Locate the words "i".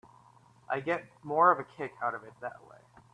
0.67-0.79